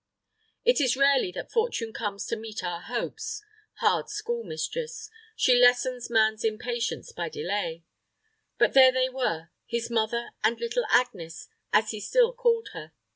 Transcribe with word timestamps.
It 0.65 0.81
is 0.81 0.97
rarely 0.97 1.31
that 1.33 1.51
Fortune 1.51 1.93
comes 1.93 2.25
to 2.25 2.35
meet 2.35 2.63
our 2.63 2.81
hopes. 2.81 3.43
Hard 3.81 4.09
school 4.09 4.43
mistress! 4.43 5.11
She 5.35 5.53
lessons 5.53 6.09
man's 6.09 6.43
impatience 6.43 7.11
by 7.11 7.29
delay. 7.29 7.83
But 8.57 8.73
there 8.73 8.91
they 8.91 9.09
were 9.09 9.51
his 9.67 9.91
mother 9.91 10.31
and 10.43 10.59
little 10.59 10.85
Agnes, 10.89 11.49
as 11.71 11.91
he 11.91 11.99
still 11.99 12.33
called 12.33 12.69
her. 12.73 12.93